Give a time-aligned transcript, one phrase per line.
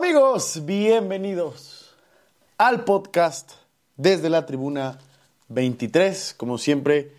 [0.00, 1.96] Amigos, bienvenidos
[2.56, 3.54] al podcast
[3.96, 5.00] desde la tribuna
[5.48, 6.34] 23.
[6.36, 7.10] Como siempre,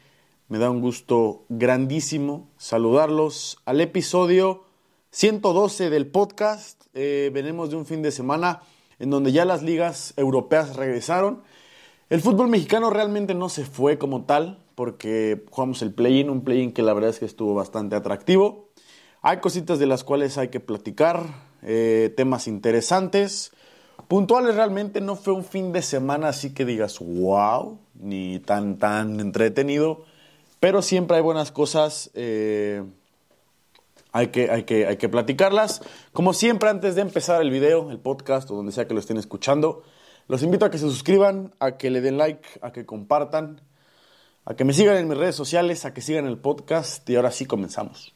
[0.47, 4.63] me da un gusto grandísimo saludarlos al episodio
[5.11, 6.85] 112 del podcast.
[6.93, 8.61] Eh, venimos de un fin de semana
[8.97, 11.43] en donde ya las ligas europeas regresaron.
[12.09, 16.71] El fútbol mexicano realmente no se fue como tal, porque jugamos el play-in, un play-in
[16.71, 18.69] que la verdad es que estuvo bastante atractivo.
[19.21, 23.51] Hay cositas de las cuales hay que platicar, eh, temas interesantes.
[24.07, 29.19] Puntuales realmente no fue un fin de semana así que digas wow, ni tan tan
[29.19, 30.03] entretenido,
[30.59, 32.83] pero siempre hay buenas cosas, eh,
[34.11, 35.81] hay, que, hay, que, hay que platicarlas.
[36.11, 39.17] Como siempre, antes de empezar el video, el podcast o donde sea que lo estén
[39.17, 39.83] escuchando,
[40.27, 43.61] los invito a que se suscriban, a que le den like, a que compartan,
[44.45, 47.31] a que me sigan en mis redes sociales, a que sigan el podcast y ahora
[47.31, 48.15] sí comenzamos.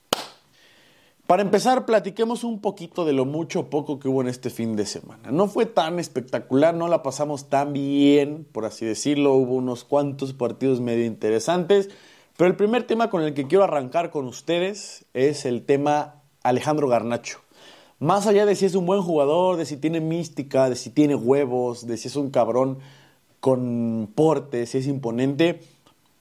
[1.34, 4.76] Para empezar, platiquemos un poquito de lo mucho o poco que hubo en este fin
[4.76, 5.32] de semana.
[5.32, 9.34] No fue tan espectacular, no la pasamos tan bien, por así decirlo.
[9.34, 11.90] Hubo unos cuantos partidos medio interesantes.
[12.38, 16.88] Pero el primer tema con el que quiero arrancar con ustedes es el tema Alejandro
[16.88, 17.40] Garnacho.
[17.98, 21.16] Más allá de si es un buen jugador, de si tiene mística, de si tiene
[21.16, 22.78] huevos, de si es un cabrón
[23.40, 25.62] con porte, si es imponente,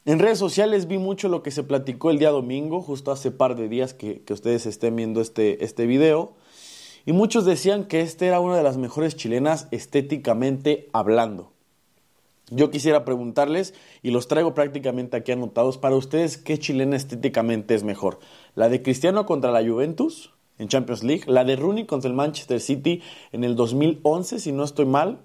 [0.04, 3.54] en redes sociales vi mucho lo que se platicó el día domingo, justo hace par
[3.54, 6.34] de días que, ustedes estén viendo este, este video.
[7.06, 11.52] Y muchos decían que esta era una de las mejores chilenas estéticamente hablando.
[12.50, 17.84] Yo quisiera preguntarles, y los traigo prácticamente aquí anotados, para ustedes, ¿qué chilena estéticamente es
[17.84, 18.18] mejor?
[18.54, 21.24] ¿La de Cristiano contra la Juventus en Champions League?
[21.26, 25.20] ¿La de Rooney contra el Manchester City en el 2011, si no estoy mal?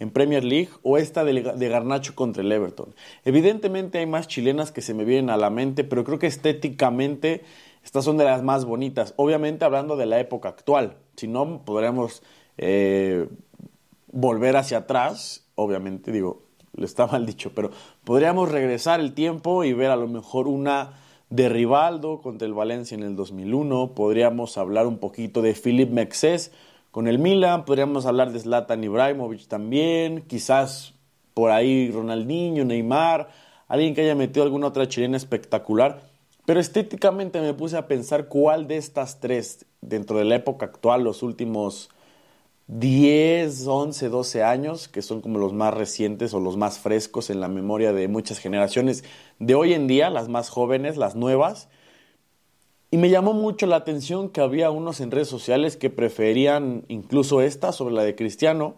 [0.00, 2.94] En Premier League o esta de, Garnacho contra el Everton.
[3.24, 7.44] Evidentemente hay más chilenas que se me vienen a la mente, pero creo que estéticamente
[7.84, 9.14] estas son de las más bonitas.
[9.16, 12.22] Obviamente hablando de la época actual, si no podríamos
[12.58, 13.28] eh,
[14.10, 16.42] volver hacia atrás, obviamente digo,
[16.74, 17.70] le está mal dicho, pero
[18.04, 20.94] podríamos regresar el tiempo y ver a lo mejor una
[21.28, 26.50] de Rivaldo contra el Valencia en el 2001, podríamos hablar un poquito de Philip Mexes
[26.90, 30.94] con el Milan, podríamos hablar de Zlatan Ibrahimovic también, quizás
[31.34, 33.28] por ahí Ronaldinho, Neymar,
[33.68, 36.00] alguien que haya metido alguna otra chilena espectacular.
[36.46, 41.04] Pero estéticamente me puse a pensar cuál de estas tres, dentro de la época actual,
[41.04, 41.90] los últimos
[42.66, 47.40] 10, 11, 12 años, que son como los más recientes o los más frescos en
[47.40, 49.04] la memoria de muchas generaciones
[49.38, 51.68] de hoy en día, las más jóvenes, las nuevas,
[52.90, 57.40] y me llamó mucho la atención que había unos en redes sociales que preferían incluso
[57.40, 58.76] esta sobre la de Cristiano,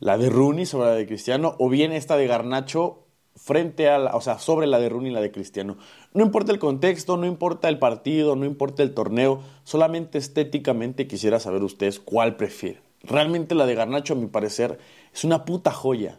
[0.00, 3.02] la de Rooney sobre la de Cristiano, o bien esta de Garnacho
[3.34, 5.76] frente a la, o sea, sobre la de Rooney y la de Cristiano.
[6.14, 11.38] No importa el contexto, no importa el partido, no importa el torneo, solamente estéticamente quisiera
[11.38, 12.80] saber ustedes cuál prefieren.
[13.02, 14.78] Realmente la de Garnacho, a mi parecer,
[15.12, 16.18] es una puta joya.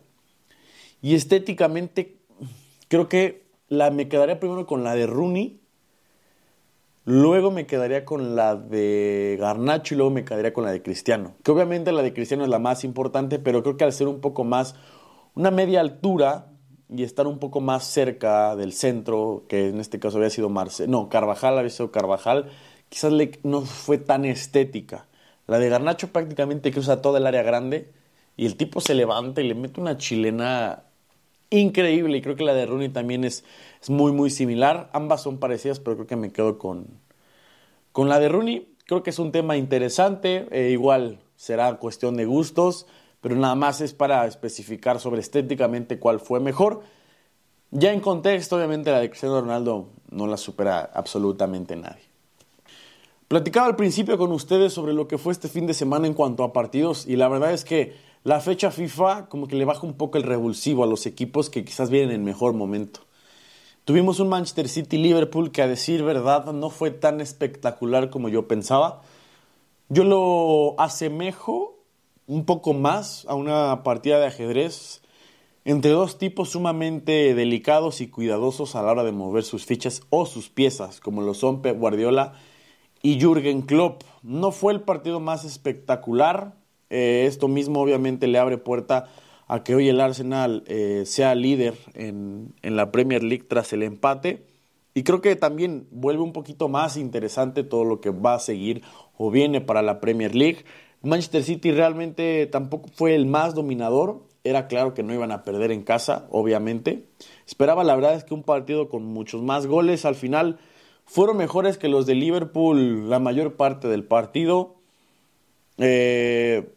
[1.02, 2.18] Y estéticamente,
[2.88, 5.60] creo que la, me quedaría primero con la de Rooney
[7.10, 11.38] Luego me quedaría con la de Garnacho y luego me quedaría con la de Cristiano.
[11.42, 14.20] Que obviamente la de Cristiano es la más importante, pero creo que al ser un
[14.20, 14.76] poco más
[15.34, 16.48] una media altura
[16.90, 20.86] y estar un poco más cerca del centro, que en este caso había sido Marce,
[20.90, 22.50] no, Carvajal había sido Carvajal,
[22.90, 23.14] quizás
[23.44, 25.08] no fue tan estética.
[25.48, 27.94] La de Garnacho prácticamente cruza toda el área grande
[28.36, 30.84] y el tipo se levanta y le mete una chilena
[31.50, 33.44] increíble y creo que la de Rooney también es,
[33.82, 34.90] es muy muy similar.
[34.94, 36.88] Ambas son parecidas, pero creo que me quedo con,
[37.92, 38.74] con la de Rooney.
[38.86, 42.88] Creo que es un tema interesante, e igual será cuestión de gustos,
[43.22, 46.82] pero nada más es para especificar sobre estéticamente cuál fue mejor.
[47.72, 52.04] Ya en contexto, obviamente la de Cristiano Ronaldo no la supera absolutamente nadie.
[53.28, 56.46] Platicaba al principio con ustedes sobre lo que fue este fin de semana en cuanto
[56.46, 57.94] a partidos y la verdad es que
[58.28, 61.64] la fecha FIFA como que le baja un poco el revulsivo a los equipos que
[61.64, 63.00] quizás vienen en mejor momento.
[63.86, 69.02] Tuvimos un Manchester City-Liverpool que a decir verdad no fue tan espectacular como yo pensaba.
[69.88, 71.78] Yo lo asemejo
[72.26, 75.02] un poco más a una partida de ajedrez
[75.64, 80.26] entre dos tipos sumamente delicados y cuidadosos a la hora de mover sus fichas o
[80.26, 82.34] sus piezas, como lo son Pep Guardiola
[83.02, 84.04] y Jürgen Klopp.
[84.22, 86.57] No fue el partido más espectacular,
[86.90, 89.10] eh, esto mismo obviamente le abre puerta
[89.48, 93.84] a que hoy el Arsenal eh, sea líder en, en, la Premier League tras el
[93.84, 94.46] empate.
[94.94, 98.82] Y creo que también vuelve un poquito más interesante todo lo que va a seguir
[99.18, 100.66] o viene para la Premier League.
[101.02, 104.24] Manchester City realmente tampoco fue el más dominador.
[104.44, 107.06] Era claro que no iban a perder en casa, obviamente.
[107.46, 110.06] Esperaba la verdad es que un partido con muchos más goles.
[110.06, 110.58] Al final
[111.06, 114.76] fueron mejores que los de Liverpool la mayor parte del partido.
[115.78, 116.74] Eh,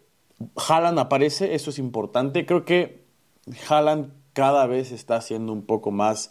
[0.57, 2.47] Haaland aparece, eso es importante.
[2.47, 3.05] Creo que
[3.69, 6.31] Haaland cada vez está siendo un poco más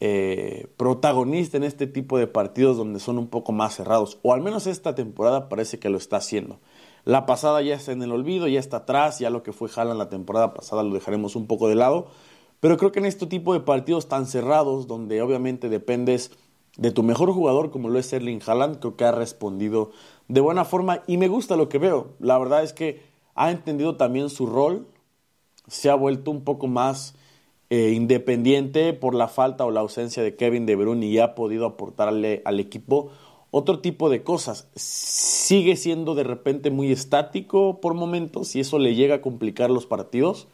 [0.00, 4.18] eh, protagonista en este tipo de partidos donde son un poco más cerrados.
[4.22, 6.60] O al menos esta temporada parece que lo está haciendo.
[7.04, 9.98] La pasada ya está en el olvido, ya está atrás, ya lo que fue Haaland
[9.98, 12.08] la temporada pasada lo dejaremos un poco de lado.
[12.60, 16.30] Pero creo que en este tipo de partidos tan cerrados, donde obviamente dependes
[16.76, 19.90] de tu mejor jugador como lo es Erling Haaland, creo que ha respondido
[20.28, 22.14] de buena forma y me gusta lo que veo.
[22.20, 23.09] La verdad es que
[23.40, 24.86] ha entendido también su rol,
[25.66, 27.14] se ha vuelto un poco más
[27.70, 31.64] eh, independiente por la falta o la ausencia de Kevin De Bruyne y ha podido
[31.64, 33.10] aportarle al equipo
[33.50, 34.68] otro tipo de cosas.
[34.74, 39.86] Sigue siendo de repente muy estático por momentos y eso le llega a complicar los
[39.86, 40.46] partidos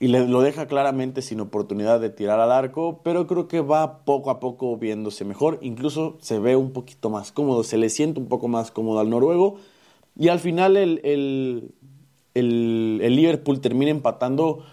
[0.00, 4.04] y le, lo deja claramente sin oportunidad de tirar al arco, pero creo que va
[4.04, 8.18] poco a poco viéndose mejor, incluso se ve un poquito más cómodo, se le siente
[8.18, 9.56] un poco más cómodo al noruego
[10.16, 11.74] y al final el, el,
[12.38, 14.64] el, Liverpool termina empatando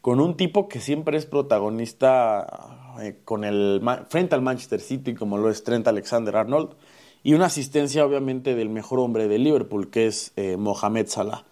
[0.00, 5.38] con un tipo que siempre es protagonista eh, con el, frente al Manchester City como
[5.38, 6.70] lo es Trent Alexander Arnold
[7.22, 11.44] y una asistencia obviamente del mejor hombre de Liverpool que es eh, Mohamed Salah.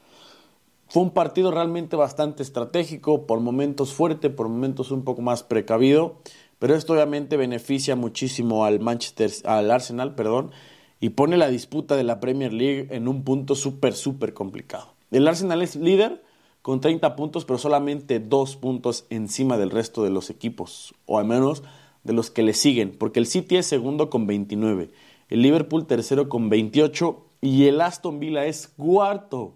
[0.89, 6.19] Fue un partido realmente bastante estratégico, por momentos fuerte, por momentos un poco más precavido,
[6.61, 10.53] pero esto obviamente beneficia muchísimo al Manchester, al Arsenal, perdón,
[11.01, 14.96] y pone la disputa de la Premier League en un punto súper, súper complicado.
[15.11, 16.23] El Arsenal es líder
[16.63, 21.25] con 30 puntos, pero solamente dos puntos encima del resto de los equipos, o al
[21.25, 21.63] menos
[22.05, 24.91] de los que le siguen, porque el City es segundo con 29,
[25.29, 29.55] el Liverpool tercero con 28 y el Aston Villa es cuarto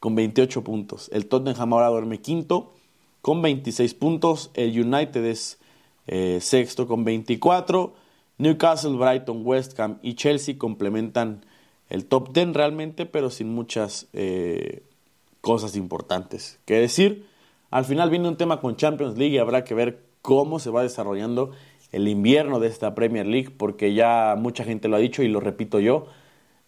[0.00, 1.08] con 28 puntos.
[1.12, 2.72] El Tottenham ahora duerme quinto
[3.20, 4.50] con 26 puntos.
[4.54, 5.58] El United es
[6.08, 7.94] eh, sexto con 24.
[8.38, 11.44] Newcastle, Brighton, West Ham y Chelsea complementan
[11.92, 14.82] el top 10 realmente, pero sin muchas eh,
[15.40, 17.26] cosas importantes que decir.
[17.70, 20.82] Al final viene un tema con Champions League y habrá que ver cómo se va
[20.82, 21.52] desarrollando
[21.92, 25.40] el invierno de esta Premier League, porque ya mucha gente lo ha dicho y lo
[25.40, 26.06] repito yo,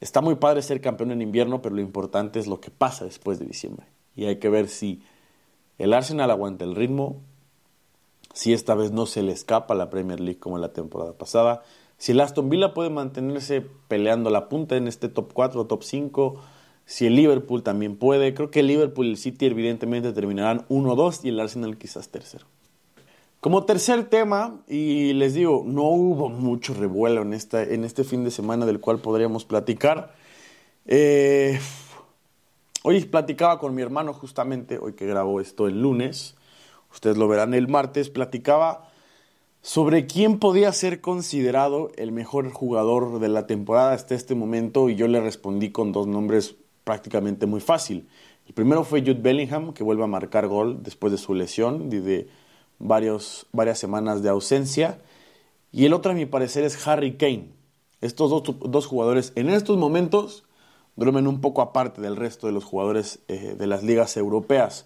[0.05, 3.39] Está muy padre ser campeón en invierno, pero lo importante es lo que pasa después
[3.39, 3.87] de diciembre.
[4.15, 5.03] Y hay que ver si
[5.79, 7.23] el Arsenal aguanta el ritmo,
[8.35, 11.63] si esta vez no se le escapa la Premier League como la temporada pasada,
[11.99, 15.83] si el Aston Villa puede mantenerse peleando la punta en este top 4 o top
[15.83, 16.41] 5,
[16.87, 18.35] si el Liverpool también puede.
[18.35, 22.47] Creo que el Liverpool y el City evidentemente terminarán 1-2 y el Arsenal quizás tercero.
[23.41, 28.25] Como tercer tema, y les digo, no hubo mucho revuelo en, esta, en este fin
[28.25, 30.15] de semana del cual podríamos platicar.
[30.87, 31.61] Eh,
[32.83, 36.37] hoy platicaba con mi hermano justamente, hoy que grabó esto el lunes,
[36.91, 38.91] ustedes lo verán el martes, platicaba
[39.65, 44.95] sobre quién podía ser considerado el mejor jugador de la temporada hasta este momento y
[44.95, 48.07] yo le respondí con dos nombres prácticamente muy fácil.
[48.47, 51.97] El primero fue Jude Bellingham, que vuelve a marcar gol después de su lesión y
[51.97, 52.29] de
[52.79, 54.99] varias semanas de ausencia.
[55.73, 57.49] Y el otro, a mi parecer, es Harry Kane.
[58.03, 60.45] Estos dos, jugadores en estos momentos
[60.95, 64.85] duermen un poco aparte del resto de los jugadores eh, de las ligas europeas.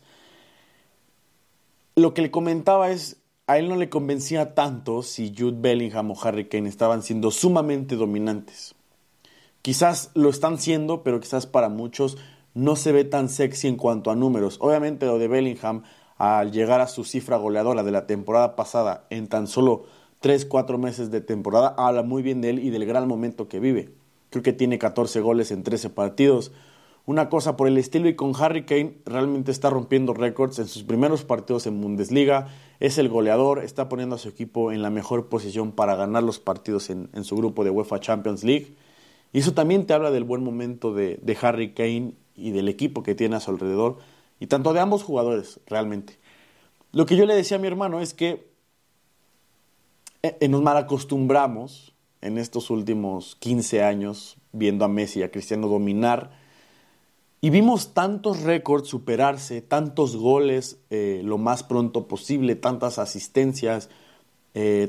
[1.96, 3.18] Lo que le comentaba es,
[3.48, 7.96] a él no le convencía tanto si Jude Bellingham o Harry Kane estaban siendo sumamente
[7.96, 8.74] dominantes.
[9.62, 12.18] Quizás lo están siendo, pero quizás para muchos
[12.52, 14.58] no se ve tan sexy en cuanto a números.
[14.60, 15.82] Obviamente lo de Bellingham
[16.19, 19.84] al llegar a su cifra goleadora de la temporada pasada en tan solo
[20.22, 23.94] 3-4 meses de temporada, habla muy bien de él y del gran momento que vive.
[24.28, 26.52] Creo que tiene 14 goles en 13 partidos.
[27.06, 30.82] Una cosa por el estilo y con Harry Kane realmente está rompiendo récords en sus
[30.82, 32.48] primeros partidos en Bundesliga.
[32.81, 36.39] Es el goleador, está poniendo a su equipo en la mejor posición para ganar los
[36.39, 38.75] partidos en, su grupo de UEFA Champions League.
[39.32, 43.03] Y eso también te habla del buen momento de, de Harry Kane y del equipo
[43.03, 43.99] que tiene a su alrededor
[44.41, 46.19] y tanto de ambos jugadores, realmente.
[46.93, 48.49] Lo que yo le decía a mi hermano es que
[50.23, 55.31] eh, eh, nos mal acostumbramos en estos últimos 15 años viendo a Messi y a
[55.31, 56.31] Cristiano dominar
[57.40, 63.90] y vimos tantos récords superarse, tantos goles eh, lo más pronto posible, tantas asistencias,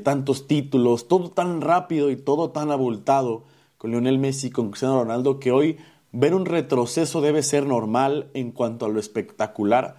[0.02, 3.44] tantos títulos, todo tan rápido y todo tan abultado
[3.78, 5.78] con Lionel Messi y con Cristiano Ronaldo que hoy
[6.12, 9.98] Ver un retroceso debe ser normal en cuanto a lo espectacular.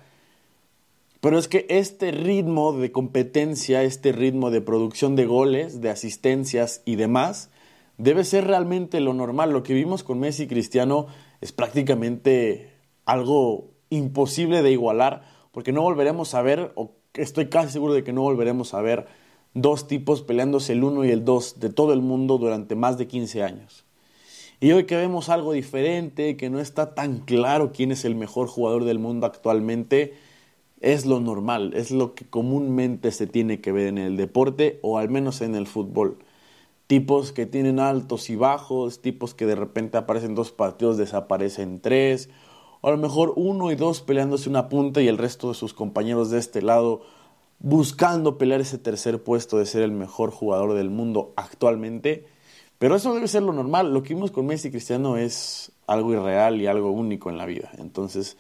[1.22, 6.82] Pero es que este ritmo de competencia, este ritmo de producción de goles, de asistencias
[6.84, 7.50] y demás,
[7.98, 9.52] debe ser realmente lo normal.
[9.52, 11.08] Lo que vimos con Messi y Cristiano
[11.42, 12.72] es prácticamente
[13.06, 18.14] algo imposible de igualar, porque no volveremos a ver, o estoy casi seguro de que
[18.14, 19.08] no volveremos a ver,
[19.54, 23.08] dos tipos peleándose el uno y el dos de todo el mundo durante más de
[23.08, 23.86] 15 años.
[24.60, 28.48] Y hoy que vemos algo diferente, que no está tan claro quién es el mejor
[28.48, 30.14] jugador del mundo actualmente,
[30.82, 34.98] es lo normal, es lo que comúnmente se tiene que ver en el deporte o
[34.98, 36.20] al menos en el fútbol.
[36.92, 42.30] Tipos que tienen altos y bajos, tipos que de repente aparecen dos partidos, desaparecen tres,
[42.82, 45.74] o a lo mejor uno y dos peleándose una punta y el resto de sus
[45.74, 47.02] compañeros de este lado
[47.60, 52.26] buscando pelear ese tercer puesto de ser el mejor jugador del mundo actualmente.
[52.78, 53.94] Pero eso debe ser lo normal.
[53.94, 57.46] Lo que vimos con Messi y Cristiano es algo irreal y algo único en la
[57.46, 57.72] vida.
[57.78, 58.36] Entonces,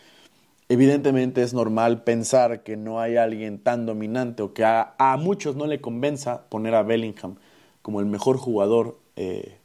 [0.67, 5.67] evidentemente es normal pensar que no hay alguien tan dominante o que a, muchos no
[5.67, 7.37] le convenza poner a Bellingham
[7.81, 9.57] como el mejor jugador eh,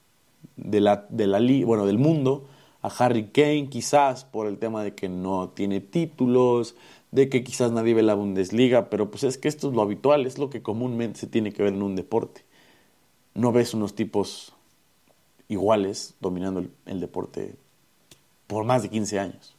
[0.57, 2.47] de la, de la, bueno, del mundo
[2.83, 6.77] a Harry Kane, quizás por el tema de que no tiene títulos,
[7.11, 10.27] de que quizás nadie ve la Bundesliga, pero pues es que esto es lo habitual,
[10.27, 12.45] es lo que comúnmente se tiene que ver en un deporte.
[13.35, 14.53] No ves unos tipos
[15.49, 17.55] iguales dominando el, deporte
[18.47, 19.55] por más de 15 años.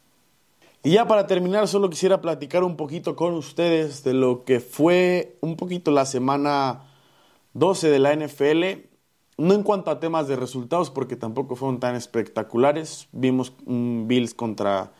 [0.84, 5.36] Y ya para terminar, solo quisiera platicar un poquito con ustedes de lo que fue
[5.40, 6.87] un poquito la semana
[7.58, 8.88] 12 de la NFL.
[9.38, 13.08] No en cuanto a temas de resultados, porque tampoco fueron tan espectaculares.
[13.12, 14.92] Vimos un Bills contra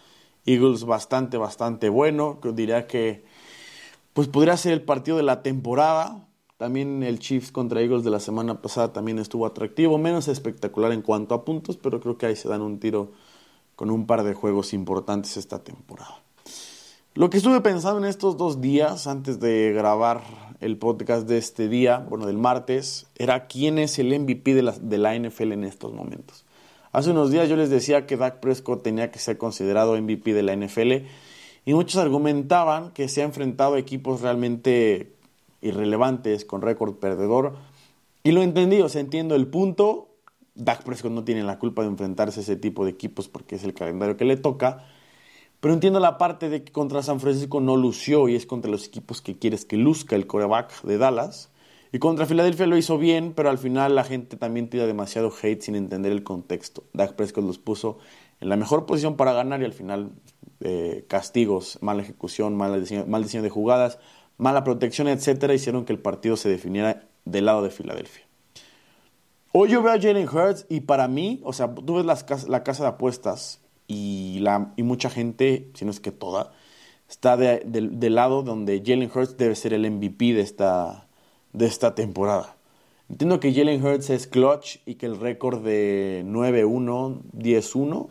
[0.46, 2.38] Eagles bastante, bastante bueno.
[2.54, 3.24] Diría que
[4.12, 6.26] pues podría ser el partido de la temporada.
[6.56, 11.02] También el Chiefs contra Eagles de la semana pasada también estuvo atractivo, menos espectacular en
[11.02, 13.12] cuanto a puntos, pero creo que ahí se dan un tiro
[13.76, 16.27] con un par de juegos importantes esta temporada.
[17.18, 20.22] Lo que estuve pensando en estos dos días antes de grabar
[20.60, 25.18] el podcast de este día, bueno, del martes, era quién es el MVP de la,
[25.18, 26.44] NFL en estos momentos.
[26.92, 30.44] Hace unos días yo les decía que Dak Prescott tenía que ser considerado MVP de
[30.44, 31.08] la NFL
[31.64, 35.16] y muchos argumentaban que se ha enfrentado a equipos realmente
[35.60, 37.56] irrelevantes con récord perdedor
[38.22, 40.06] y lo entendí, o sea, entiendo el punto.
[40.54, 43.64] Dak Prescott no tiene la culpa de enfrentarse a ese tipo de equipos porque es
[43.64, 44.86] el calendario que le toca.
[45.60, 48.86] Pero entiendo la parte de que contra San Francisco no lució y es contra los
[48.86, 51.50] equipos que quieres que luzca el coreback de Dallas.
[51.90, 55.62] Y contra Filadelfia lo hizo bien, pero al final la gente también tira demasiado hate
[55.62, 56.84] sin entender el contexto.
[56.92, 57.98] Dak Prescott los puso
[58.40, 60.12] en la mejor posición para ganar y al final
[60.60, 63.98] eh, castigos, mala ejecución, mal diseño, mal diseño de jugadas,
[64.36, 68.26] mala protección, etcétera, hicieron que el partido se definiera del lado de Filadelfia.
[69.52, 72.04] Hoy yo veo a Jalen Hurts y para mí, o sea, tú ves
[72.48, 76.52] la casa de apuestas y, la, y mucha gente, si no es que toda,
[77.08, 81.08] está del lado donde Jalen Hurts debe ser el MVP de esta,
[81.52, 82.54] de esta temporada.
[83.08, 88.08] Entiendo que Jalen Hurts es clutch y que el récord de 9-1, 10-1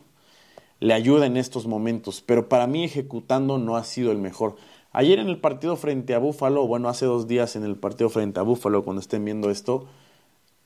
[0.80, 4.56] le ayuda en estos momentos, pero para mí ejecutando no ha sido el mejor.
[4.92, 8.40] Ayer en el partido frente a Buffalo, bueno, hace dos días en el partido frente
[8.40, 9.86] a Buffalo, cuando estén viendo esto,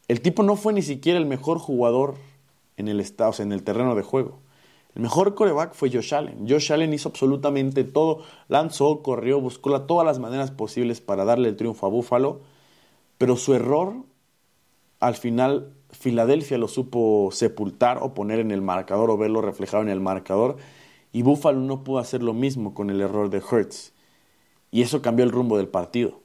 [0.07, 2.15] el tipo no fue ni siquiera el mejor jugador
[2.77, 4.39] en el, estado, en el terreno de juego.
[4.95, 6.45] El mejor coreback fue Josh Allen.
[6.47, 11.55] Josh Allen hizo absolutamente todo, lanzó, corrió, buscó todas las maneras posibles para darle el
[11.55, 12.41] triunfo a Buffalo,
[13.17, 13.95] pero su error,
[14.99, 19.89] al final, Filadelfia lo supo sepultar o poner en el marcador o verlo reflejado en
[19.89, 20.57] el marcador,
[21.13, 23.93] y Buffalo no pudo hacer lo mismo con el error de Hertz.
[24.71, 26.21] Y eso cambió el rumbo del partido.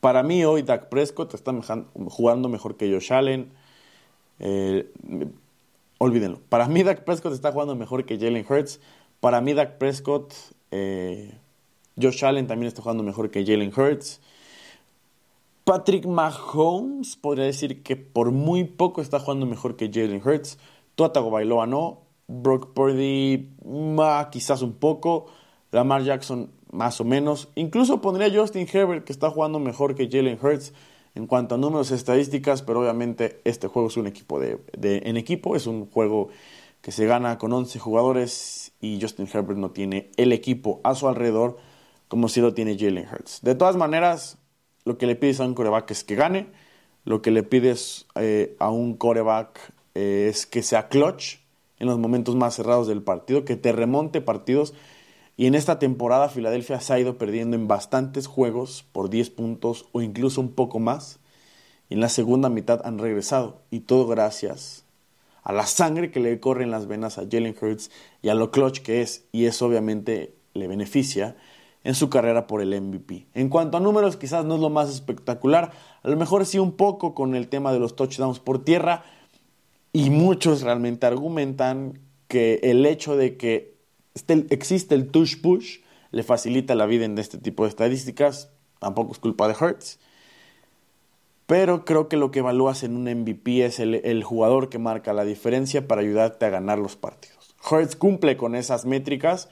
[0.00, 1.52] Para mí hoy Dak Prescott está
[2.08, 3.52] jugando mejor que Josh Allen.
[4.40, 4.90] Eh,
[5.98, 6.40] olvídenlo.
[6.48, 8.80] Para mí Dak Prescott está jugando mejor que Jalen Hurts.
[9.20, 10.32] Para mí Dak Prescott,
[10.70, 11.34] eh,
[12.00, 14.20] Josh Allen también está jugando mejor que Jalen Hurts.
[15.64, 20.58] Patrick Mahomes podría decir que por muy poco está jugando mejor que Jalen Hurts.
[20.94, 22.00] Tua Tagovailoa no.
[22.26, 23.50] Brock Purdy
[24.30, 25.26] quizás un poco.
[25.70, 27.48] Lamar Jackson más o menos.
[27.54, 30.72] Incluso pondría Justin Herbert que está jugando mejor que Jalen Hurts
[31.14, 35.56] en cuanto a números estadísticas, pero obviamente este juego es un equipo de, en equipo,
[35.56, 36.28] es un juego
[36.80, 41.08] que se gana con 11 jugadores y Justin Herbert no tiene el equipo a su
[41.08, 41.56] alrededor
[42.06, 43.40] como si lo tiene Jalen Hurts.
[43.42, 44.38] De todas maneras,
[44.84, 46.46] lo que le pides a un coreback es que gane,
[47.04, 51.38] lo que le pides eh, a un coreback eh, es que sea clutch
[51.78, 54.74] en los momentos más cerrados del partido, que te remonte partidos
[55.38, 59.86] y en esta temporada Filadelfia se ha ido perdiendo en bastantes juegos por 10 puntos
[59.92, 61.20] o incluso un poco más.
[61.88, 63.62] Y en la segunda mitad han regresado.
[63.70, 64.84] Y todo gracias
[65.44, 68.50] a la sangre que le corre en las venas a Jalen Hurts y a lo
[68.50, 69.26] clutch que es.
[69.30, 71.36] Y eso obviamente le beneficia
[71.84, 73.28] en su carrera por el MVP.
[73.34, 75.70] En cuanto a números, quizás no es lo más espectacular.
[76.02, 79.04] A lo mejor sí un poco con el tema de los touchdowns por tierra.
[79.92, 83.77] Y muchos realmente argumentan que el hecho de que
[84.18, 85.78] este, existe el tush push,
[86.10, 90.00] le facilita la vida en este tipo de estadísticas, tampoco es culpa de Hertz.
[91.46, 95.24] Pero creo que lo que evalúas en un MVP es el, jugador que marca la
[95.24, 97.54] diferencia para ayudarte a ganar los partidos.
[97.70, 99.48] Hurts cumple con esas métricas,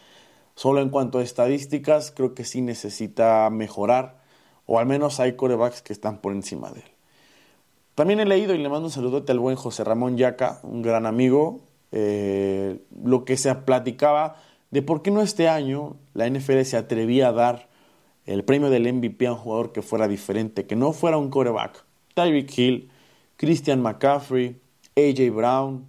[0.56, 4.20] solo en cuanto a estadísticas creo que sí necesita mejorar,
[4.66, 6.90] o al menos hay corebacks que están por encima de él.
[7.94, 11.06] También he leído y le mando un saludote al buen José Ramón Yaca, un gran
[11.06, 11.60] amigo,
[11.92, 14.36] eh, lo que se platicaba
[14.70, 17.68] de por qué no este año la NFL se atrevía a dar
[18.26, 21.84] el premio del MVP a un jugador que fuera diferente, que no fuera un quarterback.
[22.14, 22.90] Tyreek Hill,
[23.36, 24.60] Christian McCaffrey,
[24.96, 25.86] AJ Brown,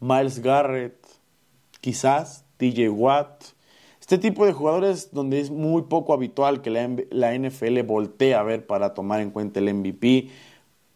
[0.00, 1.06] Miles Garrett,
[1.80, 3.44] quizás TJ Watt.
[4.00, 8.42] Este tipo de jugadores donde es muy poco habitual que la, la NFL voltee a
[8.42, 10.28] ver para tomar en cuenta el MVP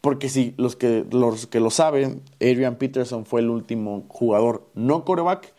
[0.06, 5.04] porque si los que, los que lo saben, Adrian Peterson fue el último jugador no
[5.04, 5.52] coreback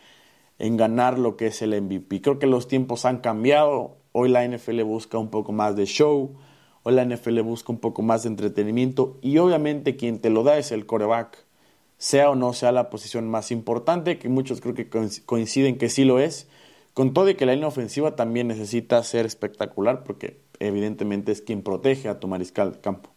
[0.60, 2.22] en ganar lo que es el MVP.
[2.22, 3.98] Creo que los tiempos han cambiado.
[4.12, 6.36] Hoy la NFL busca un poco más de show.
[6.84, 9.18] Hoy la NFL busca un poco más de entretenimiento.
[9.22, 11.46] Y obviamente quien te lo da es el coreback.
[11.98, 14.88] Sea o no sea la posición más importante, que muchos creo que
[15.26, 16.48] coinciden que sí lo es.
[16.94, 21.62] Con todo y que la línea ofensiva también necesita ser espectacular porque evidentemente es quien
[21.62, 23.12] protege a tu mariscal de campo.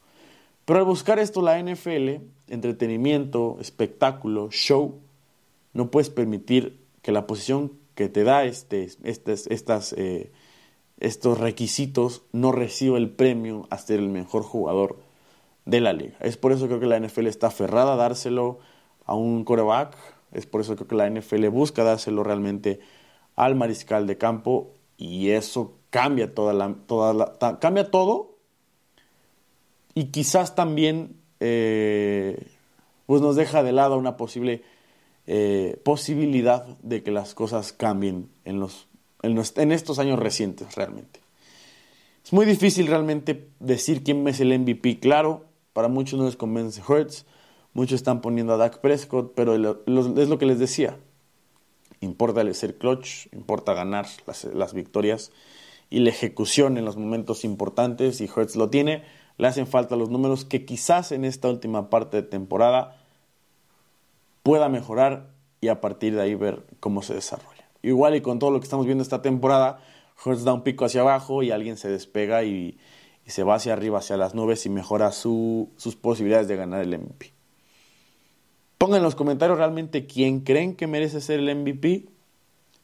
[0.66, 5.00] Pero al buscar esto la NFL, entretenimiento, espectáculo, show,
[5.72, 10.32] no puedes permitir que la posición que te da este, estas, eh,
[10.98, 14.98] estos requisitos no reciba el premio a ser el mejor jugador
[15.64, 16.16] de la liga.
[16.20, 18.58] Es por eso creo que la NFL está aferrada a dárselo
[19.04, 19.96] a un coreback,
[20.32, 22.80] es por eso creo que la NFL busca dárselo realmente
[23.36, 28.36] al mariscal de campo y eso cambia toda la, toda cambia todo
[29.94, 32.46] y quizás también eh,
[33.06, 34.62] pues nos deja de lado una posible
[35.32, 38.88] eh, posibilidad de que las cosas cambien en, los,
[39.22, 41.20] en, estos años recientes realmente.
[42.24, 46.82] Es muy difícil realmente decir quién es el MVP, claro, para muchos no les convence
[46.82, 47.26] Hurts,
[47.74, 50.96] muchos están poniendo a Dak Prescott, pero es lo que les decía,
[52.00, 55.30] importa el ser clutch, importa ganar las, las victorias
[55.90, 59.04] y la ejecución en los momentos importantes y Hurts lo tiene.
[59.38, 62.99] Le hacen falta los números que quizás en esta última parte de temporada
[64.50, 67.70] pueda mejorar y a partir de ahí ver cómo se desarrolla.
[67.82, 69.78] Igual y con todo lo que estamos viendo esta temporada,
[70.24, 72.76] Hurts da un pico hacia abajo y alguien se despega y,
[73.26, 77.32] se va hacia arriba, hacia las nubes y mejora sus posibilidades de ganar el MVP.
[78.76, 82.06] Pongan en los comentarios realmente quién creen que merece ser el MVP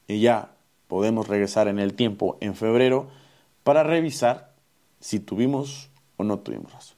[0.06, 0.52] y ya
[0.86, 3.08] podemos regresar en el tiempo en febrero
[3.64, 4.54] para revisar
[5.00, 6.96] si tuvimos o no tuvimos razón.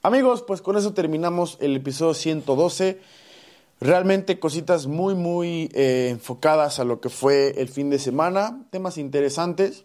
[0.00, 3.25] Amigos, pues con eso terminamos el episodio 112.
[3.80, 8.98] Realmente cositas muy, muy eh, enfocadas a lo que fue el fin de semana, temas
[8.98, 9.84] interesantes.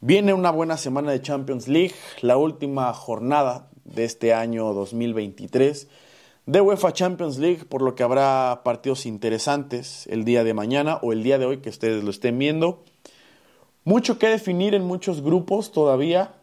[0.00, 5.88] Viene una buena semana de Champions League, la última jornada de este año 2023
[6.46, 11.12] de UEFA Champions League, por lo que habrá partidos interesantes el día de mañana o
[11.12, 12.82] el día de hoy que ustedes lo estén viendo.
[13.84, 16.34] Mucho que definir en muchos grupos todavía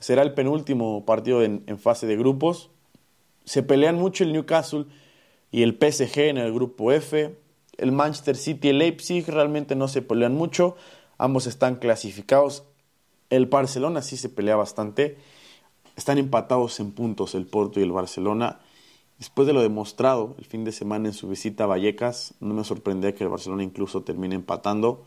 [0.00, 2.70] será el penúltimo partido en, fase de grupos.
[3.44, 4.86] Se pelean mucho el Newcastle
[5.52, 7.36] y el PSG en el grupo F.
[7.78, 10.74] El Manchester City y el Leipzig realmente no se pelean mucho.
[11.18, 12.64] Ambos están clasificados.
[13.30, 15.16] El Barcelona sí se pelea bastante.
[15.94, 18.58] Están empatados en puntos el Porto y el Barcelona.
[19.18, 22.64] Después de lo demostrado el fin de semana en su visita a Vallecas, no me
[22.64, 25.04] sorprende que el Barcelona incluso termine empatando.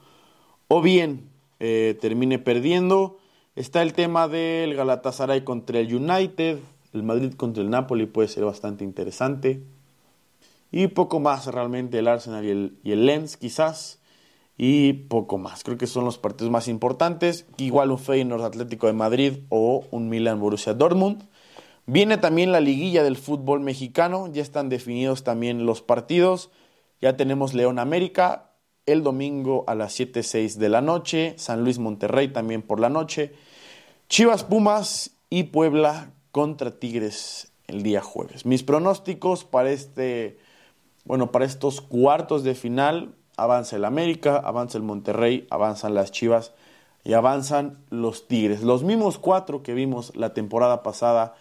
[0.70, 1.30] O bien
[1.60, 3.18] eh, termine perdiendo
[3.56, 6.60] Está el tema del Galatasaray contra el United,
[6.92, 9.64] el Madrid contra el Napoli puede ser bastante interesante.
[10.71, 13.99] Y poco más realmente el Arsenal y el, y Lens quizás.
[14.58, 15.63] Y poco más.
[15.63, 17.45] Creo que son los partidos más importantes.
[17.58, 21.28] Igual un Feyenoord Atlético de Madrid o un Milan Borussia Dortmund.
[21.86, 24.28] Viene también la liguilla del fútbol mexicano.
[24.32, 26.51] Ya están definidos también los partidos.
[27.01, 28.51] Ya tenemos León América,
[28.86, 33.34] el domingo a las 7.06 de la noche, San Luis Monterrey también por la noche,
[34.10, 38.45] Chivas Pumas y Puebla contra Tigres el día jueves.
[38.45, 40.38] Mis pronósticos para este,
[41.06, 46.54] bueno, para estos cuartos de final, avanza el América, avanza el Monterrey, avanzan las Chivas
[47.04, 48.62] y avanzan los Tigres.
[48.62, 51.36] Los mismos cuatro que vimos la temporada pasada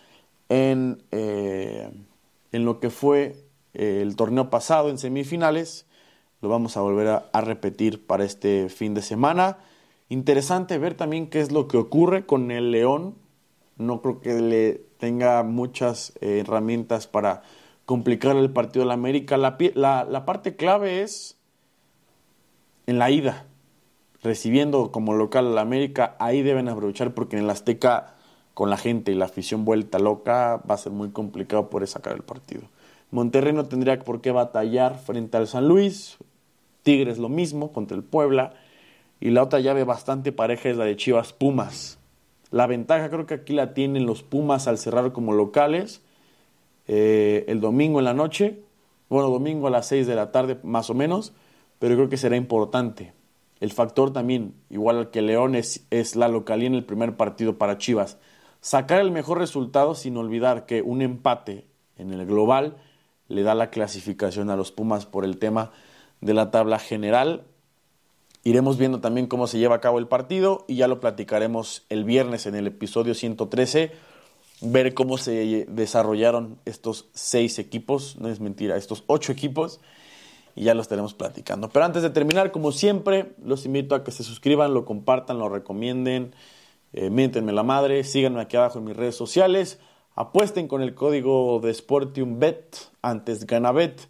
[0.49, 1.91] en, eh,
[2.53, 5.87] en lo que fue eh, el torneo pasado en semifinales
[6.45, 9.57] lo vamos a volver a, repetir para este fin de semana.
[10.11, 13.15] Interesante ver también qué es lo que ocurre con el León.
[13.79, 17.45] No creo que le tenga muchas eh, herramientas para
[17.87, 19.37] complicar el partido de la América.
[19.37, 19.57] La,
[20.09, 21.37] la, parte clave es
[22.87, 23.47] en la ida.
[24.23, 28.15] Recibiendo como local a la América, ahí deben aprovechar porque en el Azteca
[28.55, 32.15] con la gente y la afición vuelta loca, va a ser muy complicado poder sacar
[32.15, 32.63] el partido.
[33.11, 36.19] Monterrey no tendría por qué batallar frente al San Luis,
[36.85, 38.55] Tigres lo mismo contra el Puebla,
[39.21, 41.99] y la otra llave bastante pareja es la de Chivas Pumas.
[42.51, 46.01] La ventaja creo que aquí la tienen los Pumas al cerrar como locales
[46.87, 48.63] eh, el domingo en la noche,
[49.09, 51.33] bueno, domingo a las 6 de la tarde más o menos,
[51.79, 53.13] pero creo que será importante.
[53.61, 57.57] El factor también, igual al que León, es, es la localía en el primer partido
[57.57, 58.19] para Chivas.
[58.61, 61.67] Sacar el mejor resultado sin olvidar que un empate
[61.97, 62.77] en el global
[63.29, 65.71] le da la clasificación a los Pumas por el tema
[66.21, 67.45] de la tabla general.
[68.43, 72.05] Iremos viendo también cómo se lleva a cabo el partido y ya lo platicaremos el
[72.05, 73.93] viernes en el episodio 113
[74.61, 79.81] ver cómo se desarrollaron estos seis equipos, no es mentira, estos ocho equipos,
[80.57, 81.69] y ya lo estaremos platicando.
[81.69, 85.49] Pero antes de terminar, como siempre, los invito a que se suscriban, lo compartan, lo
[85.49, 86.35] recomienden,
[86.93, 89.79] eh, la madre, síganme aquí abajo en mis redes sociales,
[90.15, 94.09] apuesten con el código de Sportium Bet, antes Ganabet.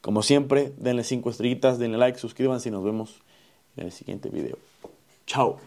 [0.00, 3.22] Como siempre, denle cinco estrellitas, denle like, suscríbanse y nos vemos
[3.76, 4.58] en el siguiente video.
[5.26, 5.58] Chao.